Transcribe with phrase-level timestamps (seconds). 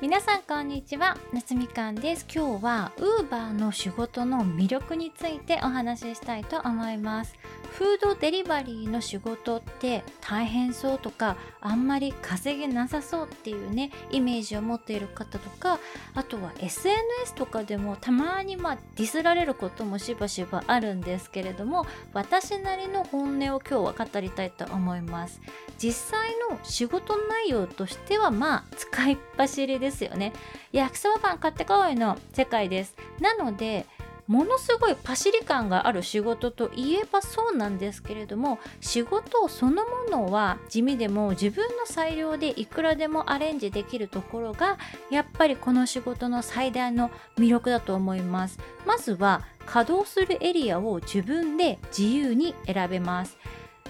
[0.00, 1.16] 皆さんこんにちは。
[1.32, 2.24] 夏みかんです。
[2.32, 7.34] 今日はウーバーの仕事の魅力についてお話ししたいと思います。
[7.72, 15.80] フードデリバリーの仕事って大変そうとかあんまり稼げなさそうっていうねイメージを持っている方とか
[16.14, 25.40] あとは SNS とかでもたまにまあディスられることもしばしばあるんですけれども私なりの本音を今日は語りたいと思います。
[25.78, 29.87] 実際の仕事内容としてはまあ使いっ走りです。
[29.90, 30.32] ですよね。
[30.72, 32.94] 焼きそばパン買ってこいの世界です。
[33.20, 33.86] なので
[34.26, 44.76] ものすごいパシリ感がある仕事といえばそうなんですけれども仕事そのものは地味でも自分の裁量でいくらでもアレンジできるところが
[45.10, 48.58] やっぱりこの仕事の最大の魅力だと思います。
[48.86, 53.38] まずは稼働するエリアを自分で自由に選べます。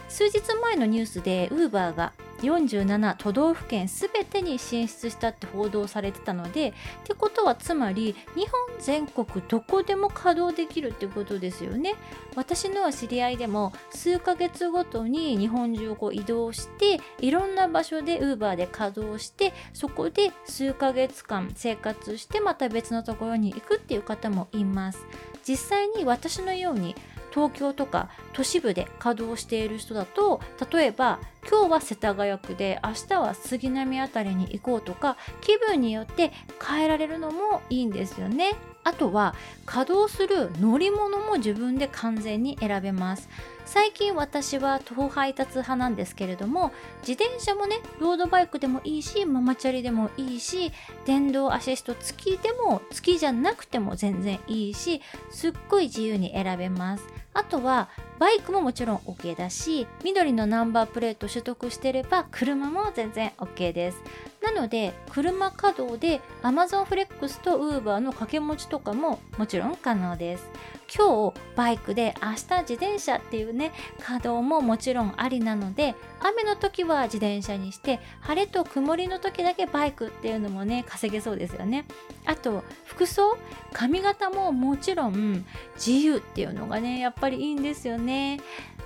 [0.08, 6.72] 数日前のニュースでウーバーが47都道府県すべてに進出したって報道されてたのでっ
[7.04, 11.94] てことはつまり日本全国どこでも稼働できるってことですよね。
[12.36, 25.04] 私の知り合いでも数ヶ月ごとに日本中を移動していろんな場所で Uber で稼働してそこで数ヶ月間生活してまた別のところに行くっていう方もいます。
[25.46, 26.94] 実際に私のように
[27.30, 30.40] 東京とか都市部で稼働している人だと
[30.72, 36.32] 例えば今日は世田谷区で明日は杉並辺りに行こうとか気分によって
[36.66, 38.52] 変えられるのもいいんですよね。
[38.88, 39.34] あとは
[39.66, 43.28] 稼働する乗り物も自分で完全に選べます。
[43.66, 46.72] 最近私は徒歩配達派なんですけれども
[47.06, 50.72] 自転車もねロードバイクでもいいしママチャリでもいいし
[51.04, 64.02] 電動アシスト付きでも付きじゃなくても全然いいしすっごい自由に選べますあとはバイクももちろん OK だし緑のナンバープレート取得してれば車も全然 OK です。
[64.42, 70.48] なので車稼働で Amazon フレックスと Uber の掛け持ちとかももちろん可能です。
[70.96, 81.84] 今日バイクで明日自転車っていうね稼働ももちろんありなので雨の時は自転車にして晴れと曇りの時だけバイクっていうのもね稼げそうですよね。
[82.24, 83.36] あと服装
[83.72, 85.44] 髪型ももちろん
[85.74, 88.07] 自由っていうのがねやっぱりいいんですよね。
[88.08, 88.40] ね。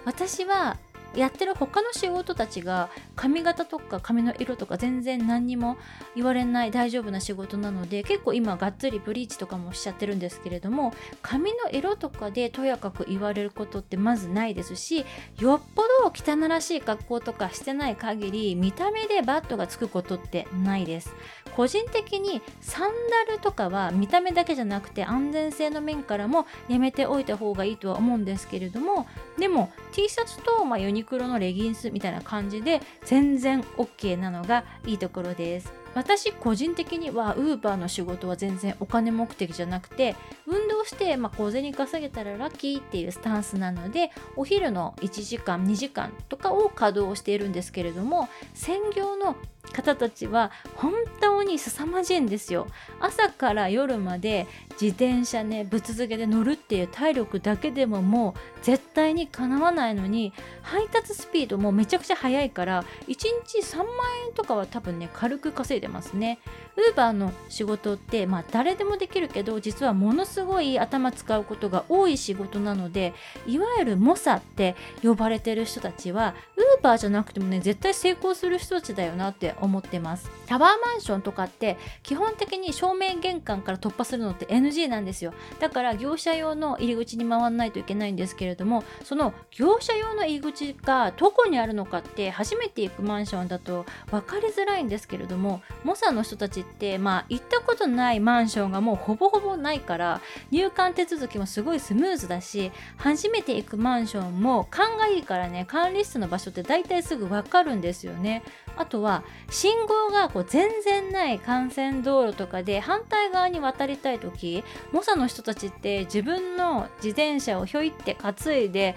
[0.04, 0.76] 私は
[1.14, 5.76] やってる他の仕事たちが髪型とか髪の色とか全然何にも
[6.14, 15.04] 言われない大丈夫な仕事なので結構今がっつりブリーチとかもしちゃってるんですけれども髪の色とかでとやかく言われることってまずないですし
[15.38, 21.14] よっぽど汚らしい格好とかしてない限り見た目でバットがつくことってないです。
[21.56, 22.90] 個人的にサン
[23.26, 29.06] ダルとかは見た目だけじゃなくて安全性の面からもやめておいた方がいいとは思うんですけれども
[29.38, 35.81] でも T シャツと、まあ、ユニクロのレギンスみたいな感じで全然 OK なのがいいところです。
[35.94, 40.16] 私個人的には Uber の仕事は全然お金目的じゃなくて
[40.46, 49.36] 運動して、まあ、小銭稼げたらラッキーっていうスタンスなのでお昼の1時間2時間とかを稼働しているんですけれども専業の
[49.72, 52.66] 方たちは本当に凄まじいんですよ。
[53.00, 54.46] 朝から夜まで
[54.80, 60.32] 自転車ねぶっ続けで乗るっていう体力だけでももう絶対にかなわないのに
[60.62, 63.26] 配達スピードもめちゃくちゃ速いから1日
[63.60, 63.86] 3万
[64.26, 66.38] 円とかは多分ね軽く稼いでますね。
[66.76, 73.12] ウーバーの仕事ってまあ誰でもできるけど実はものすごい頭使うことが多い仕事なので
[73.46, 80.30] いわゆる猛者って呼ばれてる人たちはウーバーじゃなくてもね絶対成功する人たちだよなって思ってます。
[80.46, 85.34] タワーマンションとかって基本的に正面玄関から突破するのって NG なんですよ。
[85.60, 108.42] だから業者用の入り口に回らないといけないんですけれどもその業者用の入り口がどこにあるのかって初めて行くマンションだと分かりづらいんですけれども猛者の人たちってまあ行ったことないマンションがもうほぼほぼないから入館手続きもすごいスムーズだし初めて行くマンションも勘がいいからね管理室の場所って大体すぐ分かるんですよね。
[108.76, 118.96] あとは信号がこう全然ない幹線道路とかで反対側に渡りたい時猛者の人たちって自分の自転車をひょいって担いで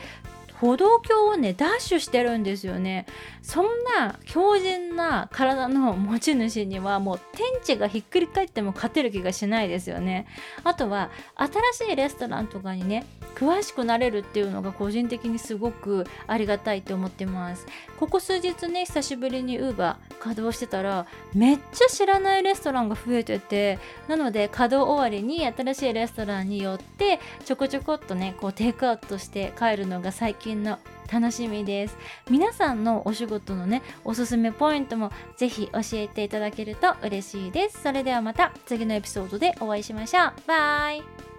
[0.59, 3.05] 歩道橋をねダッシュしてるんですよね。
[3.41, 3.65] そん
[3.97, 10.27] な強靭な体の持ち主にはもう天地がひっくり返っても勝てる気がしないですよね。
[10.63, 11.09] あとは
[11.75, 13.05] 新しいレストランとかにね
[13.35, 17.65] 詳しくなれるっていうのが個人的にすごくありがたいと思ってます。
[17.99, 30.79] ここ数日ね久しぶりに Uber 稼働してたらめっちゃ知らないレストランが増えててなので稼働終わりに新しいレストランに寄ってちょこちょこっとねこうテイクアウトして帰るのが最近の
[31.12, 31.97] 楽しみです。
[32.31, 37.83] 皆さんのお仕事のねおすすめポイントもぜひ教えていただけると嬉しいです。
[37.83, 40.33] それではまた次のエピソードでお会いしましょう。
[40.47, 41.34] バイ。